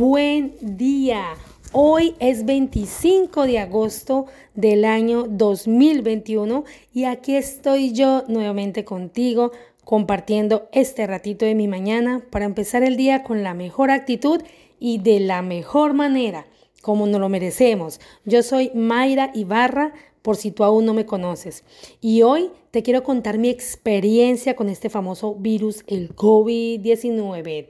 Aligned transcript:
Buen 0.00 0.56
día. 0.62 1.34
Hoy 1.72 2.14
es 2.20 2.46
25 2.46 3.42
de 3.44 3.58
agosto 3.58 4.24
del 4.54 4.86
año 4.86 5.26
2021 5.28 6.64
y 6.94 7.04
aquí 7.04 7.36
estoy 7.36 7.92
yo 7.92 8.24
nuevamente 8.26 8.86
contigo 8.86 9.52
compartiendo 9.84 10.70
este 10.72 11.06
ratito 11.06 11.44
de 11.44 11.54
mi 11.54 11.68
mañana 11.68 12.24
para 12.30 12.46
empezar 12.46 12.82
el 12.82 12.96
día 12.96 13.22
con 13.22 13.42
la 13.42 13.52
mejor 13.52 13.90
actitud 13.90 14.40
y 14.78 15.00
de 15.00 15.20
la 15.20 15.42
mejor 15.42 15.92
manera, 15.92 16.46
como 16.80 17.06
nos 17.06 17.20
lo 17.20 17.28
merecemos. 17.28 18.00
Yo 18.24 18.42
soy 18.42 18.70
Mayra 18.74 19.30
Ibarra, 19.34 19.92
por 20.22 20.36
si 20.36 20.50
tú 20.50 20.64
aún 20.64 20.86
no 20.86 20.94
me 20.94 21.04
conoces. 21.04 21.62
Y 22.00 22.22
hoy 22.22 22.52
te 22.70 22.82
quiero 22.82 23.02
contar 23.02 23.36
mi 23.36 23.50
experiencia 23.50 24.56
con 24.56 24.70
este 24.70 24.88
famoso 24.88 25.34
virus, 25.34 25.84
el 25.86 26.16
COVID-19. 26.16 27.68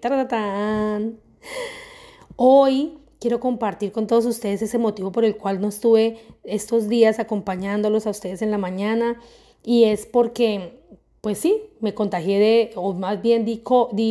Hoy 2.43 2.97
quiero 3.19 3.39
compartir 3.39 3.93
con 3.93 4.07
todos 4.07 4.25
ustedes 4.25 4.63
ese 4.63 4.79
motivo 4.79 5.13
por 5.13 5.27
el 5.27 5.37
cual 5.37 5.61
no 5.61 5.69
estuve 5.69 6.17
estos 6.43 6.89
días 6.89 7.19
acompañándolos 7.19 8.07
a 8.07 8.11
ustedes 8.11 8.41
en 8.41 8.51
la 8.51 8.57
mañana 8.57 9.21
y 9.63 9.85
es 9.85 10.07
porque, 10.07 10.81
pues 11.21 11.37
sí, 11.37 11.55
me 11.81 11.93
contagié 11.93 12.39
de, 12.39 12.71
o 12.77 12.95
más 12.95 13.21
bien 13.21 13.45
di, 13.45 13.63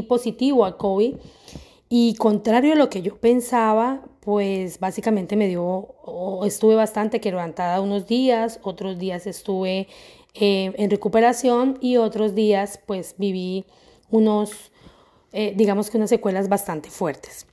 positivo 0.03 0.63
a 0.63 0.77
COVID 0.77 1.15
y 1.89 2.13
contrario 2.17 2.73
a 2.73 2.75
lo 2.75 2.87
que 2.87 3.01
yo 3.01 3.17
pensaba, 3.17 4.05
pues 4.19 4.79
básicamente 4.79 5.35
me 5.35 5.47
dio, 5.47 5.95
estuve 6.45 6.75
bastante 6.75 7.19
quebrantada 7.19 7.81
unos 7.81 8.05
días, 8.05 8.59
otros 8.61 8.99
días 8.99 9.25
estuve 9.25 9.87
eh, 10.35 10.71
en 10.75 10.91
recuperación 10.91 11.79
y 11.81 11.97
otros 11.97 12.35
días 12.35 12.79
pues 12.85 13.15
viví 13.17 13.65
unos, 14.11 14.71
eh, 15.31 15.55
digamos 15.57 15.89
que 15.89 15.97
unas 15.97 16.11
secuelas 16.11 16.47
bastante 16.47 16.91
fuertes. 16.91 17.47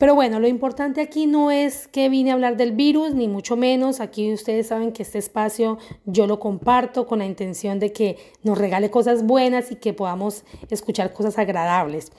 Pero 0.00 0.14
bueno, 0.14 0.40
lo 0.40 0.48
importante 0.48 1.02
aquí 1.02 1.26
no 1.26 1.50
es 1.50 1.86
que 1.86 2.08
vine 2.08 2.30
a 2.30 2.32
hablar 2.32 2.56
del 2.56 2.72
virus, 2.72 3.14
ni 3.14 3.28
mucho 3.28 3.54
menos. 3.54 4.00
Aquí 4.00 4.32
ustedes 4.32 4.68
saben 4.68 4.92
que 4.92 5.02
este 5.02 5.18
espacio 5.18 5.76
yo 6.06 6.26
lo 6.26 6.40
comparto 6.40 7.06
con 7.06 7.18
la 7.18 7.26
intención 7.26 7.78
de 7.78 7.92
que 7.92 8.16
nos 8.42 8.56
regale 8.56 8.90
cosas 8.90 9.26
buenas 9.26 9.70
y 9.70 9.76
que 9.76 9.92
podamos 9.92 10.44
escuchar 10.70 11.12
cosas 11.12 11.36
agradables. 11.36 12.12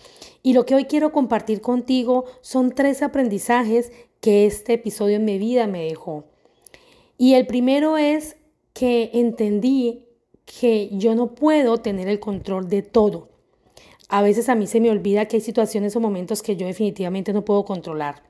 Y 0.44 0.54
lo 0.54 0.68
que 0.68 0.76
hoy 0.76 0.86
quiero 0.86 1.12
compartir 1.12 1.60
contigo 1.60 2.26
son 2.42 2.70
tres 2.70 3.02
aprendizajes 3.02 3.92
que 4.20 4.46
este 4.46 4.74
episodio 4.74 5.16
en 5.16 5.26
mi 5.26 5.40
vida 5.40 5.66
me 5.66 5.84
dejó. 5.86 6.26
Y 7.18 7.34
el 7.34 7.48
primero 7.48 7.98
es 7.98 8.36
que 8.74 9.10
entendí 9.12 10.06
que 10.46 10.90
yo 10.92 11.16
no 11.16 11.34
puedo 11.34 11.80
tener 11.80 12.08
el 12.08 12.20
control 12.20 12.70
de 12.70 12.84
todo. 12.84 13.31
A 14.12 14.22
veces 14.22 14.50
a 14.50 14.56
mí 14.56 14.68
se 14.68 14.82
me 14.82 14.92
olvida 14.92 15.26
que 15.26 15.38
hay 15.38 15.42
situaciones 15.42 15.96
o 15.96 16.02
momentos 16.02 16.42
que 16.42 16.58
yo 16.58 16.68
definitivamente 16.68 17.32
no 17.32 17.46
puedo 17.46 17.64
controlar. 17.64 18.24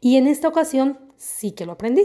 Y 0.00 0.18
en 0.18 0.28
esta 0.28 0.46
ocasión 0.46 1.00
sí 1.16 1.50
que 1.50 1.66
lo 1.66 1.72
aprendí. 1.72 2.04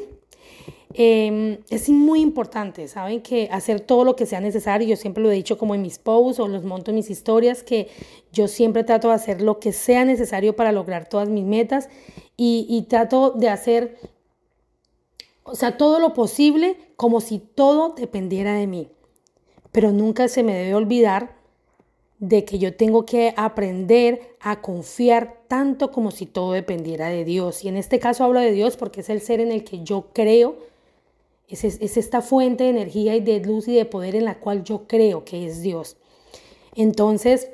Em, 0.95 1.59
es 1.69 1.87
muy 1.89 2.19
importante, 2.19 2.87
¿saben? 2.87 3.21
Que 3.21 3.47
hacer 3.51 3.79
todo 3.79 4.05
lo 4.05 4.15
que 4.15 4.25
sea 4.25 4.41
necesario, 4.41 4.87
yo 4.87 4.95
siempre 4.95 5.21
lo 5.21 5.29
he 5.29 5.35
dicho 5.35 5.59
como 5.59 5.75
en 5.75 5.83
mis 5.83 5.99
posts 5.99 6.39
o 6.39 6.47
los 6.47 6.63
monto 6.63 6.89
en 6.89 6.95
mis 6.95 7.11
historias, 7.11 7.61
que 7.61 7.89
yo 8.33 8.47
siempre 8.47 8.83
trato 8.83 9.09
de 9.09 9.13
hacer 9.13 9.43
lo 9.43 9.59
que 9.59 9.71
sea 9.71 10.03
necesario 10.03 10.55
para 10.55 10.71
lograr 10.71 11.07
todas 11.07 11.29
mis 11.29 11.45
metas 11.45 11.89
y, 12.35 12.65
y 12.67 12.87
trato 12.87 13.29
de 13.29 13.49
hacer, 13.49 13.99
o 15.43 15.53
sea, 15.53 15.77
todo 15.77 15.99
lo 15.99 16.15
posible 16.15 16.75
como 16.95 17.21
si 17.21 17.37
todo 17.37 17.93
dependiera 17.93 18.55
de 18.55 18.65
mí. 18.65 18.89
Pero 19.71 19.91
nunca 19.91 20.27
se 20.27 20.41
me 20.41 20.55
debe 20.55 20.73
olvidar 20.73 21.40
de 22.21 22.45
que 22.45 22.59
yo 22.59 22.75
tengo 22.75 23.03
que 23.03 23.33
aprender 23.35 24.37
a 24.39 24.61
confiar 24.61 25.41
tanto 25.47 25.91
como 25.91 26.11
si 26.11 26.27
todo 26.27 26.53
dependiera 26.53 27.09
de 27.09 27.25
Dios. 27.25 27.65
Y 27.65 27.67
en 27.67 27.77
este 27.77 27.99
caso 27.99 28.23
hablo 28.23 28.39
de 28.39 28.51
Dios 28.51 28.77
porque 28.77 29.01
es 29.01 29.09
el 29.09 29.21
ser 29.21 29.39
en 29.41 29.51
el 29.51 29.63
que 29.63 29.83
yo 29.83 30.09
creo, 30.13 30.55
es, 31.49 31.63
es 31.63 31.97
esta 31.97 32.21
fuente 32.21 32.65
de 32.65 32.69
energía 32.69 33.15
y 33.15 33.21
de 33.21 33.39
luz 33.39 33.67
y 33.67 33.75
de 33.75 33.85
poder 33.85 34.15
en 34.15 34.25
la 34.25 34.39
cual 34.39 34.63
yo 34.63 34.83
creo 34.87 35.25
que 35.25 35.47
es 35.47 35.63
Dios. 35.63 35.97
Entonces, 36.75 37.49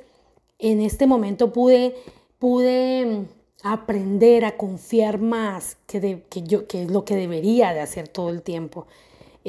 en 0.60 0.82
este 0.82 1.08
momento 1.08 1.54
pude, 1.54 1.96
pude 2.38 3.06
mm, 3.06 3.26
aprender 3.64 4.44
a 4.44 4.58
confiar 4.58 5.18
más 5.18 5.78
que, 5.88 6.24
que, 6.30 6.44
yo, 6.44 6.68
que 6.68 6.84
es 6.84 6.92
lo 6.92 7.06
que 7.06 7.16
debería 7.16 7.74
de 7.74 7.80
hacer 7.80 8.10
todo 8.10 8.32
el 8.32 8.42
tiempo. 8.42 8.86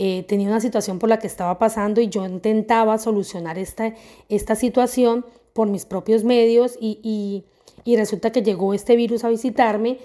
Eh, 0.01 0.25
tenía 0.29 0.47
una 0.47 0.61
situación 0.61 1.01
por 1.01 1.09
la 1.09 1.19
que 1.19 1.27
estaba 1.27 1.59
pasando 1.59 2.01
y 2.01 2.09
yo 2.09 2.25
intentaba 2.25 2.99
solucionar 2.99 3.59
esta, 3.59 3.95
esta 4.29 4.55
situación 4.55 5.27
por 5.55 5.67
mis 5.67 5.87
propios 5.87 6.23
medios 6.23 6.79
y, 6.81 7.45
resulta 7.85 8.31
que 8.31 8.45
llegó 8.45 8.75
este 8.75 8.95
virus 8.95 9.25
a 9.25 9.29
visitarme 9.29 9.99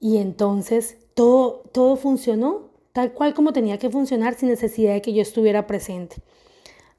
y 0.00 0.16
entonces 0.16 0.96
todo, 1.12 1.64
todo 1.72 1.96
funcionó 1.96 2.70
tal 2.94 3.12
cual 3.12 3.34
como 3.34 3.52
tenía 3.52 3.78
que 3.78 3.90
funcionar 3.90 4.36
sin 4.36 4.48
necesidad 4.48 4.94
de 4.94 5.02
que 5.02 5.12
yo 5.12 5.20
estuviera 5.20 5.66
presente. 5.66 6.16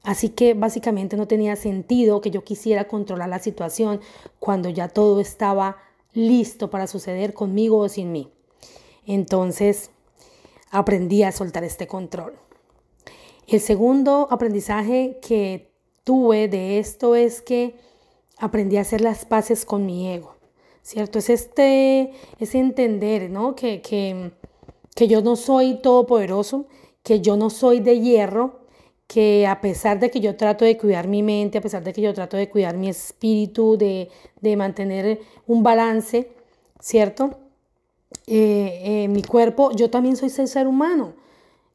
Así 0.04 0.28
que 0.28 0.54
básicamente 0.54 1.16
no 1.16 1.26
tenía 1.26 1.56
sentido 1.56 2.20
que 2.20 2.30
yo 2.30 2.44
quisiera 2.44 2.86
controlar 2.86 3.30
la 3.30 3.40
situación 3.40 4.00
cuando 4.38 4.68
ya 4.68 4.86
todo 4.86 5.18
estaba 5.20 5.78
listo 6.12 6.70
para 6.70 6.86
suceder 6.86 7.34
conmigo 7.34 7.78
o 7.78 7.88
sin 7.88 8.12
mí. 8.12 8.30
Entonces, 9.06 9.90
aprendí 10.70 11.22
a 11.22 11.32
soltar 11.32 11.64
este 11.64 11.86
control. 11.86 12.34
El 13.46 13.60
segundo 13.60 14.28
aprendizaje 14.30 15.18
que 15.22 15.70
tuve 16.04 16.48
de 16.48 16.78
esto 16.78 17.14
es 17.14 17.40
que 17.40 17.76
aprendí 18.38 18.76
a 18.76 18.82
hacer 18.82 19.00
las 19.00 19.24
paces 19.24 19.64
con 19.64 19.86
mi 19.86 20.10
ego, 20.12 20.36
¿cierto? 20.82 21.18
Es 21.18 21.30
este, 21.30 22.12
es 22.38 22.54
entender, 22.54 23.30
¿no? 23.30 23.54
Que, 23.54 23.80
que, 23.80 24.32
que 24.94 25.08
yo 25.08 25.22
no 25.22 25.36
soy 25.36 25.80
todopoderoso, 25.80 26.66
que 27.02 27.20
yo 27.20 27.36
no 27.36 27.50
soy 27.50 27.80
de 27.80 28.00
hierro, 28.00 28.60
que 29.06 29.46
a 29.46 29.62
pesar 29.62 29.98
de 29.98 30.10
que 30.10 30.20
yo 30.20 30.36
trato 30.36 30.66
de 30.66 30.76
cuidar 30.76 31.08
mi 31.08 31.22
mente, 31.22 31.56
a 31.56 31.62
pesar 31.62 31.82
de 31.82 31.94
que 31.94 32.02
yo 32.02 32.12
trato 32.12 32.36
de 32.36 32.50
cuidar 32.50 32.76
mi 32.76 32.90
espíritu, 32.90 33.78
de, 33.78 34.10
de 34.42 34.56
mantener 34.56 35.20
un 35.46 35.62
balance, 35.62 36.30
¿cierto? 36.80 37.38
Eh, 38.26 39.04
eh, 39.04 39.08
mi 39.08 39.22
cuerpo, 39.22 39.72
yo 39.72 39.90
también 39.90 40.16
soy 40.16 40.30
ser 40.30 40.66
humano. 40.66 41.14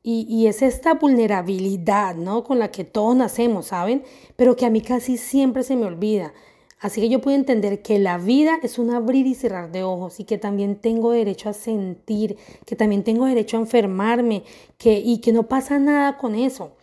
Y, 0.04 0.26
y, 0.30 0.48
es 0.48 0.62
esta 0.62 0.96
vulnerabilidad, 0.96 2.16
¿no? 2.16 2.44
Con 2.44 2.60
la 2.60 2.72
que 2.72 2.84
todos 2.84 3.16
nacemos, 3.16 3.68
¿saben? 3.68 4.04
Pero 4.36 4.56
que 4.56 4.66
a 4.66 4.70
mí 4.70 4.82
casi 4.82 5.18
siempre 5.18 5.64
se 5.64 5.78
me 5.78 5.86
olvida. 5.86 6.34
Así 6.80 7.00
que 7.00 7.08
yo 7.08 7.22
puedo 7.22 7.38
entender 7.38 7.82
que 7.82 7.98
la 8.00 8.18
vida 8.18 8.60
es 8.62 8.78
un 8.78 8.92
abrir 8.92 9.26
y 9.26 9.36
cerrar 9.36 9.72
de 9.72 9.84
ojos 9.84 10.20
y 10.20 10.26
que 10.26 10.38
también 10.38 10.76
tengo 10.76 11.12
derecho 11.12 11.48
a 11.48 11.54
sentir, 11.54 12.38
que 12.66 12.76
también 12.76 13.06
tengo 13.06 13.26
derecho 13.26 13.56
a 13.56 13.62
enfermarme, 13.62 14.44
que, 14.78 15.00
y 15.00 15.20
que 15.20 15.32
no 15.32 15.44
pasa 15.44 15.80
nada 15.80 16.18
con 16.18 16.36
eso 16.36 16.74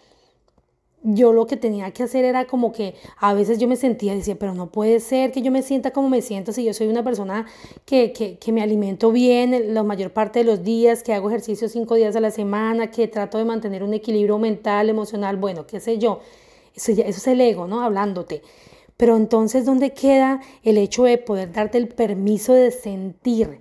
yo 1.02 1.32
lo 1.32 1.46
que 1.46 1.56
tenía 1.56 1.90
que 1.92 2.02
hacer 2.02 2.24
era 2.24 2.46
como 2.46 2.72
que 2.72 2.94
a 3.18 3.32
veces 3.34 3.58
yo 3.58 3.66
me 3.66 3.76
sentía, 3.76 4.14
decía, 4.14 4.36
pero 4.38 4.54
no 4.54 4.70
puede 4.70 5.00
ser 5.00 5.32
que 5.32 5.42
yo 5.42 5.50
me 5.50 5.62
sienta 5.62 5.92
como 5.92 6.08
me 6.08 6.22
siento 6.22 6.52
si 6.52 6.64
yo 6.64 6.74
soy 6.74 6.88
una 6.88 7.02
persona 7.02 7.46
que, 7.86 8.12
que, 8.12 8.38
que 8.38 8.52
me 8.52 8.62
alimento 8.62 9.10
bien 9.12 9.74
la 9.74 9.82
mayor 9.82 10.12
parte 10.12 10.40
de 10.40 10.44
los 10.44 10.62
días, 10.62 11.02
que 11.02 11.14
hago 11.14 11.28
ejercicio 11.30 11.68
cinco 11.68 11.94
días 11.94 12.16
a 12.16 12.20
la 12.20 12.30
semana, 12.30 12.90
que 12.90 13.08
trato 13.08 13.38
de 13.38 13.44
mantener 13.44 13.82
un 13.82 13.94
equilibrio 13.94 14.38
mental, 14.38 14.90
emocional, 14.90 15.36
bueno, 15.36 15.66
qué 15.66 15.80
sé 15.80 15.98
yo. 15.98 16.20
Eso, 16.74 16.92
eso 16.92 17.02
es 17.02 17.26
el 17.26 17.40
ego, 17.40 17.66
¿no? 17.66 17.80
Hablándote. 17.82 18.42
Pero 18.96 19.16
entonces, 19.16 19.64
¿dónde 19.64 19.94
queda 19.94 20.40
el 20.62 20.76
hecho 20.76 21.04
de 21.04 21.16
poder 21.16 21.52
darte 21.52 21.78
el 21.78 21.88
permiso 21.88 22.52
de 22.52 22.70
sentir? 22.70 23.58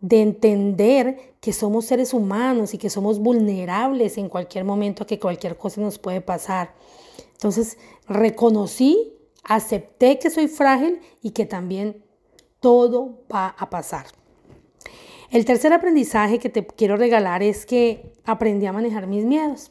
De 0.00 0.22
entender 0.22 1.34
que 1.40 1.52
somos 1.52 1.84
seres 1.84 2.14
humanos 2.14 2.74
y 2.74 2.78
que 2.78 2.90
somos 2.90 3.18
vulnerables 3.18 4.18
en 4.18 4.28
cualquier 4.28 4.64
momento 4.64 5.02
a 5.02 5.06
que 5.06 5.18
cualquier 5.18 5.56
cosa 5.56 5.80
nos 5.80 5.98
puede 5.98 6.20
pasar. 6.20 6.74
Entonces, 7.32 7.78
reconocí, 8.08 9.14
acepté 9.44 10.18
que 10.18 10.30
soy 10.30 10.48
frágil 10.48 11.00
y 11.22 11.30
que 11.30 11.46
también 11.46 12.02
todo 12.60 13.20
va 13.32 13.54
a 13.58 13.70
pasar. 13.70 14.06
El 15.30 15.44
tercer 15.44 15.72
aprendizaje 15.72 16.38
que 16.38 16.48
te 16.48 16.66
quiero 16.66 16.96
regalar 16.96 17.42
es 17.42 17.64
que 17.64 18.12
aprendí 18.24 18.66
a 18.66 18.72
manejar 18.72 19.06
mis 19.06 19.24
miedos. 19.24 19.70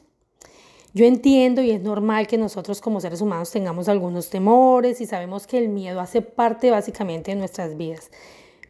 Yo 0.94 1.06
entiendo 1.06 1.62
y 1.62 1.72
es 1.72 1.82
normal 1.82 2.26
que 2.26 2.38
nosotros 2.38 2.82
como 2.82 3.00
seres 3.00 3.22
humanos 3.22 3.52
tengamos 3.52 3.90
algunos 3.90 4.30
temores 4.30 5.02
y 5.02 5.06
sabemos 5.06 5.46
que 5.46 5.60
el 5.60 5.70
miedo 5.70 6.00
hace 6.00 6.22
parte 6.22 6.72
básicamente 6.72 7.32
de 7.32 7.38
nuestras 7.38 7.78
vidas. 7.78 8.10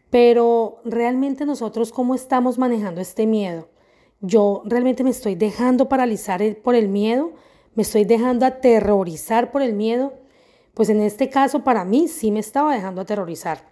Pero 0.09 0.81
realmente 0.85 1.45
nosotros, 1.45 1.91
¿cómo 1.91 2.15
estamos 2.15 2.57
manejando 2.57 2.99
este 2.99 3.27
miedo? 3.27 3.67
Yo 4.21 4.63
realmente 4.65 5.03
me 5.03 5.11
estoy 5.11 5.35
dejando 5.35 5.87
paralizar 5.87 6.41
por 6.63 6.75
el 6.75 6.89
miedo, 6.89 7.31
me 7.75 7.83
estoy 7.83 8.05
dejando 8.05 8.45
aterrorizar 8.45 9.51
por 9.51 9.61
el 9.61 9.73
miedo. 9.73 10.13
Pues 10.73 10.89
en 10.89 11.01
este 11.01 11.29
caso 11.29 11.63
para 11.63 11.85
mí 11.85 12.07
sí 12.07 12.31
me 12.31 12.39
estaba 12.39 12.73
dejando 12.73 13.01
aterrorizar. 13.01 13.69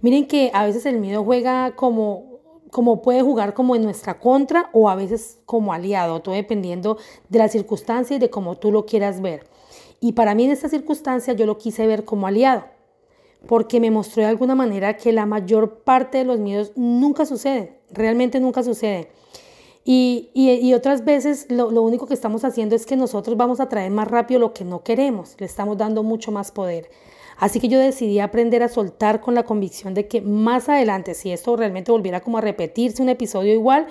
Miren 0.00 0.26
que 0.26 0.50
a 0.54 0.64
veces 0.64 0.86
el 0.86 0.98
miedo 0.98 1.24
juega 1.24 1.74
como, 1.74 2.38
como 2.70 3.02
puede 3.02 3.22
jugar 3.22 3.54
como 3.54 3.74
en 3.74 3.82
nuestra 3.82 4.18
contra 4.18 4.70
o 4.72 4.88
a 4.88 4.94
veces 4.94 5.40
como 5.46 5.72
aliado, 5.72 6.22
todo 6.22 6.34
dependiendo 6.34 6.98
de 7.28 7.38
la 7.38 7.48
circunstancia 7.48 8.16
y 8.16 8.20
de 8.20 8.30
cómo 8.30 8.56
tú 8.56 8.70
lo 8.70 8.86
quieras 8.86 9.20
ver. 9.20 9.46
Y 9.98 10.12
para 10.12 10.34
mí 10.34 10.44
en 10.44 10.52
esta 10.52 10.68
circunstancia 10.68 11.32
yo 11.32 11.46
lo 11.46 11.58
quise 11.58 11.86
ver 11.86 12.04
como 12.04 12.26
aliado 12.26 12.64
porque 13.46 13.80
me 13.80 13.90
mostró 13.90 14.22
de 14.22 14.28
alguna 14.28 14.54
manera 14.54 14.96
que 14.96 15.12
la 15.12 15.26
mayor 15.26 15.80
parte 15.80 16.18
de 16.18 16.24
los 16.24 16.38
miedos 16.38 16.72
nunca 16.76 17.26
suceden, 17.26 17.76
realmente 17.90 18.40
nunca 18.40 18.62
suceden. 18.62 19.08
Y, 19.84 20.30
y, 20.32 20.74
otras 20.74 21.04
veces 21.04 21.46
lo, 21.50 21.72
lo, 21.72 21.82
único 21.82 22.06
que 22.06 22.14
estamos 22.14 22.44
haciendo 22.44 22.76
es 22.76 22.86
que 22.86 22.94
nosotros 22.94 23.36
vamos 23.36 23.58
a 23.58 23.68
traer 23.68 23.90
más 23.90 24.06
rápido 24.06 24.38
lo 24.38 24.52
que 24.52 24.64
no 24.64 24.84
queremos, 24.84 25.34
le 25.40 25.46
estamos 25.46 25.76
dando 25.76 26.04
mucho 26.04 26.30
más 26.30 26.52
poder. 26.52 26.88
Así 27.36 27.58
que 27.58 27.66
yo 27.66 27.80
decidí 27.80 28.20
aprender 28.20 28.62
a 28.62 28.68
soltar 28.68 29.20
con 29.20 29.34
la 29.34 29.42
convicción 29.42 29.94
de 29.94 30.06
que 30.06 30.20
más 30.20 30.68
adelante, 30.68 31.14
si 31.14 31.32
esto 31.32 31.56
realmente 31.56 31.90
volviera 31.90 32.20
como 32.20 32.38
a 32.38 32.40
repetirse 32.40 33.02
un 33.02 33.08
episodio 33.08 33.52
igual, 33.52 33.88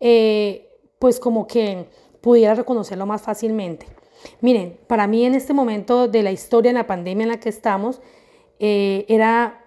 eh, 0.00 0.68
pues 0.98 1.18
como 1.18 1.46
que 1.46 1.86
pudiera 2.20 2.54
reconocerlo 2.54 3.06
más 3.06 3.22
fácilmente. 3.22 3.86
Miren, 4.42 4.78
para 4.86 5.06
mí 5.06 5.24
en 5.24 5.34
este 5.34 5.54
momento 5.54 6.08
de 6.08 6.22
la 6.22 6.32
historia, 6.32 6.70
en 6.70 6.76
la 6.76 6.86
pandemia 6.86 7.24
en 7.24 7.30
la 7.30 7.40
que 7.40 7.48
estamos, 7.48 8.02
eh, 8.58 9.04
era, 9.08 9.64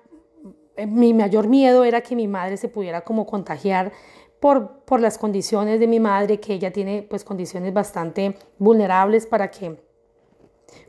eh, 0.76 0.88
mi 0.88 1.14
mayor 1.14 1.48
miedo 1.48 1.84
era 1.84 2.02
que 2.02 2.16
mi 2.16 2.28
madre 2.28 2.58
se 2.58 2.70
pudiera 2.70 3.02
como 3.02 3.26
contagiar 3.26 3.92
por, 4.40 4.84
por 4.86 5.00
las 5.00 5.18
condiciones 5.18 5.80
de 5.80 5.88
mi 5.88 6.00
madre, 6.00 6.40
que 6.40 6.54
ella 6.54 6.72
tiene 6.72 7.04
pues 7.04 7.24
condiciones 7.24 7.74
bastante 7.74 8.36
vulnerables 8.60 9.26
para 9.26 9.50
que 9.52 9.78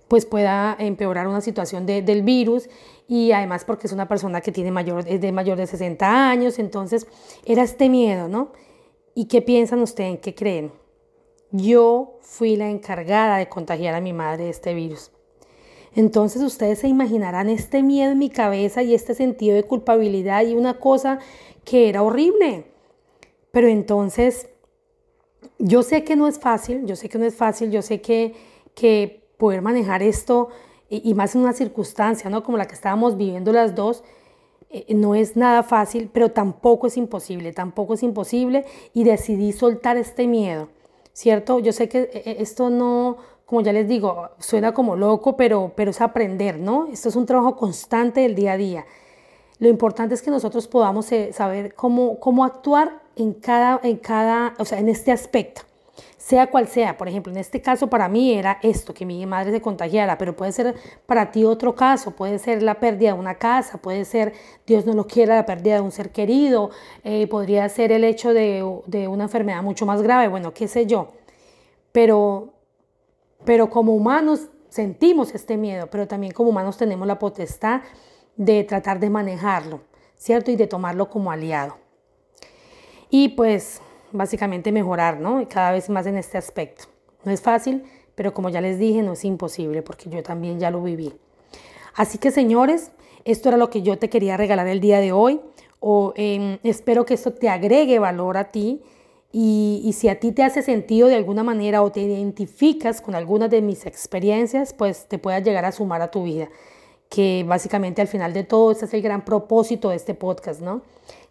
pues 0.08 0.24
pueda 0.24 0.74
empeorar 0.78 1.28
una 1.28 1.42
situación 1.42 1.84
del 1.84 2.22
virus 2.22 2.68
y 3.06 3.32
además 3.32 3.64
porque 3.64 3.86
es 3.86 3.92
una 3.92 4.08
persona 4.08 4.40
que 4.40 4.52
tiene 4.52 4.70
mayor, 4.70 5.04
es 5.06 5.20
de 5.20 5.32
mayor 5.32 5.58
de 5.58 5.66
60 5.66 6.30
años, 6.30 6.58
entonces 6.58 7.06
era 7.44 7.62
este 7.62 7.90
miedo, 7.90 8.26
¿no? 8.26 8.52
¿Y 9.14 9.26
qué 9.26 9.42
piensan 9.42 9.80
ustedes? 9.80 10.10
¿En 10.10 10.18
qué 10.18 10.34
creen? 10.34 10.72
Yo 11.50 12.18
fui 12.22 12.56
la 12.56 12.70
encargada 12.70 13.36
de 13.36 13.48
contagiar 13.48 13.94
a 13.94 14.00
mi 14.00 14.14
madre 14.14 14.44
de 14.44 14.50
este 14.50 14.74
virus. 14.74 15.10
Entonces 15.98 16.42
ustedes 16.42 16.78
se 16.78 16.86
imaginarán 16.86 17.48
este 17.48 17.82
miedo 17.82 18.12
en 18.12 18.18
mi 18.18 18.30
cabeza 18.30 18.84
y 18.84 18.94
este 18.94 19.16
sentido 19.16 19.56
de 19.56 19.64
culpabilidad 19.64 20.46
y 20.46 20.54
una 20.54 20.78
cosa 20.78 21.18
que 21.64 21.88
era 21.88 22.04
horrible. 22.04 22.66
Pero 23.50 23.66
entonces, 23.66 24.48
yo 25.58 25.82
sé 25.82 26.04
que 26.04 26.14
no 26.14 26.28
es 26.28 26.38
fácil, 26.38 26.86
yo 26.86 26.94
sé 26.94 27.08
que 27.08 27.18
no 27.18 27.24
es 27.24 27.34
fácil, 27.34 27.72
yo 27.72 27.82
sé 27.82 28.00
que, 28.00 28.36
que 28.76 29.28
poder 29.38 29.60
manejar 29.60 30.04
esto 30.04 30.50
y, 30.88 31.14
más 31.14 31.34
en 31.34 31.40
una 31.40 31.52
circunstancia, 31.52 32.30
¿no? 32.30 32.44
Como 32.44 32.58
la 32.58 32.68
que 32.68 32.74
estábamos 32.74 33.16
viviendo 33.16 33.52
las 33.52 33.74
dos, 33.74 34.04
eh, 34.70 34.94
no 34.94 35.16
es 35.16 35.36
nada 35.36 35.64
fácil, 35.64 36.10
pero 36.12 36.30
tampoco 36.30 36.86
es 36.86 36.96
imposible, 36.96 37.52
tampoco 37.52 37.94
es 37.94 38.04
imposible 38.04 38.66
y 38.94 39.02
decidí 39.02 39.50
soltar 39.50 39.96
este 39.96 40.28
miedo, 40.28 40.68
¿cierto? 41.12 41.58
Yo 41.58 41.72
sé 41.72 41.88
que 41.88 42.08
eh, 42.12 42.36
esto 42.38 42.70
no, 42.70 43.16
como 43.48 43.62
ya 43.62 43.72
les 43.72 43.88
digo, 43.88 44.28
suena 44.38 44.74
como 44.74 44.94
loco, 44.94 45.36
pero, 45.36 45.72
pero 45.74 45.90
es 45.90 46.02
aprender, 46.02 46.58
¿no? 46.58 46.86
Esto 46.92 47.08
es 47.08 47.16
un 47.16 47.24
trabajo 47.24 47.56
constante 47.56 48.20
del 48.20 48.34
día 48.34 48.52
a 48.52 48.56
día. 48.58 48.86
Lo 49.58 49.68
importante 49.68 50.14
es 50.14 50.20
que 50.20 50.30
nosotros 50.30 50.68
podamos 50.68 51.06
saber 51.32 51.74
cómo, 51.74 52.20
cómo 52.20 52.44
actuar 52.44 53.00
en 53.16 53.32
cada, 53.32 53.80
en 53.82 53.96
cada, 53.96 54.54
o 54.58 54.64
sea, 54.66 54.78
en 54.78 54.90
este 54.90 55.12
aspecto 55.12 55.62
sea 56.28 56.48
cual 56.48 56.68
sea. 56.68 56.98
Por 56.98 57.08
ejemplo, 57.08 57.32
en 57.32 57.38
este 57.38 57.62
caso 57.62 57.88
para 57.88 58.06
mí 58.06 58.34
era 58.34 58.58
esto, 58.62 58.92
que 58.92 59.06
mi 59.06 59.24
madre 59.24 59.50
se 59.50 59.62
contagiara, 59.62 60.18
pero 60.18 60.36
puede 60.36 60.52
ser 60.52 60.74
para 61.06 61.30
ti 61.30 61.44
otro 61.44 61.74
caso, 61.74 62.10
puede 62.10 62.38
ser 62.38 62.62
la 62.62 62.74
pérdida 62.80 63.14
de 63.14 63.18
una 63.18 63.36
casa, 63.36 63.78
puede 63.78 64.04
ser, 64.04 64.34
Dios 64.66 64.84
no 64.84 64.92
lo 64.92 65.06
quiera, 65.06 65.36
la 65.36 65.46
pérdida 65.46 65.76
de 65.76 65.80
un 65.80 65.90
ser 65.90 66.10
querido, 66.10 66.70
eh, 67.02 67.26
podría 67.28 67.66
ser 67.70 67.92
el 67.92 68.04
hecho 68.04 68.34
de, 68.34 68.62
una 69.08 69.24
enfermedad 69.24 69.62
mucho 69.62 69.86
más 69.86 70.02
grave, 70.02 70.28
bueno, 70.28 70.52
qué 70.52 70.68
sé 70.68 70.84
yo. 70.84 71.08
Pero, 71.92 72.52
pero 73.48 73.70
como 73.70 73.94
humanos 73.94 74.48
sentimos 74.68 75.34
este 75.34 75.56
miedo, 75.56 75.88
pero 75.90 76.06
también 76.06 76.34
como 76.34 76.50
humanos 76.50 76.76
tenemos 76.76 77.08
la 77.08 77.18
potestad 77.18 77.80
de 78.36 78.62
tratar 78.62 79.00
de 79.00 79.08
manejarlo, 79.08 79.80
¿cierto? 80.16 80.50
Y 80.50 80.56
de 80.56 80.66
tomarlo 80.66 81.08
como 81.08 81.30
aliado. 81.30 81.78
Y 83.08 83.30
pues 83.30 83.80
básicamente 84.12 84.70
mejorar, 84.70 85.18
¿no? 85.18 85.48
Cada 85.48 85.72
vez 85.72 85.88
más 85.88 86.04
en 86.04 86.18
este 86.18 86.36
aspecto. 86.36 86.84
No 87.24 87.32
es 87.32 87.40
fácil, 87.40 87.84
pero 88.14 88.34
como 88.34 88.50
ya 88.50 88.60
les 88.60 88.78
dije, 88.78 89.00
no 89.00 89.14
es 89.14 89.24
imposible 89.24 89.80
porque 89.80 90.10
yo 90.10 90.22
también 90.22 90.60
ya 90.60 90.70
lo 90.70 90.82
viví. 90.82 91.14
Así 91.94 92.18
que 92.18 92.30
señores, 92.30 92.92
esto 93.24 93.48
era 93.48 93.56
lo 93.56 93.70
que 93.70 93.80
yo 93.80 93.98
te 93.98 94.10
quería 94.10 94.36
regalar 94.36 94.68
el 94.68 94.80
día 94.80 95.00
de 95.00 95.12
hoy. 95.12 95.40
O, 95.80 96.12
em, 96.16 96.58
espero 96.64 97.06
que 97.06 97.14
esto 97.14 97.32
te 97.32 97.48
agregue 97.48 97.98
valor 97.98 98.36
a 98.36 98.50
ti 98.50 98.82
y, 99.30 99.92
si 99.92 100.08
a 100.08 100.18
ti 100.18 100.32
te 100.32 100.42
hace 100.42 100.62
sentido 100.62 101.08
de 101.08 101.16
alguna 101.16 101.42
manera 101.42 101.82
o 101.82 101.92
te 101.92 102.00
identificas 102.00 103.00
con 103.02 103.14
algunas 103.14 103.50
de 103.50 103.60
mis 103.60 103.84
experiencias, 103.84 104.72
pues 104.72 105.06
te 105.06 105.18
pueda 105.18 105.38
llegar 105.40 105.64
a 105.64 105.72
sumar 105.72 106.00
a 106.00 106.10
tu 106.10 106.22
vida. 106.24 106.48
Que 107.10 107.44
básicamente 107.46 108.00
al 108.00 108.08
final 108.08 108.32
de 108.32 108.44
todo, 108.44 108.72
ese 108.72 108.86
es 108.86 108.94
el 108.94 109.02
gran 109.02 109.24
propósito 109.24 109.90
de 109.90 109.96
este 109.96 110.14
podcast, 110.14 110.60
¿no? 110.60 110.82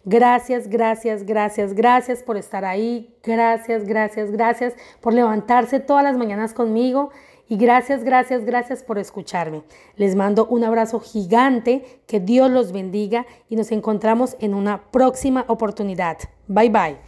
Gracias, 0.05 0.67
gracias, 0.69 1.25
gracias, 1.25 1.73
gracias 1.73 2.23
por 2.23 2.37
estar 2.37 2.65
ahí. 2.65 3.15
Gracias, 3.23 3.83
gracias, 3.83 4.31
gracias 4.31 4.73
por 5.01 5.13
levantarse 5.13 5.79
todas 5.79 6.03
las 6.03 6.17
mañanas 6.17 6.53
conmigo. 6.53 7.09
Y 7.49 7.57
gracias, 7.57 8.03
gracias, 8.03 8.45
gracias 8.45 8.83
por 8.83 8.99
escucharme. 8.99 9.63
Les 9.95 10.15
mando 10.15 10.45
un 10.47 10.63
abrazo 10.63 10.99
gigante, 10.99 12.01
que 12.05 12.19
Dios 12.19 12.51
los 12.51 12.71
bendiga 12.71 13.25
y 13.49 13.55
nos 13.55 13.71
encontramos 13.71 14.35
en 14.39 14.53
una 14.53 14.83
próxima 14.91 15.45
oportunidad. 15.47 16.17
Bye 16.47 16.69
bye. 16.69 17.06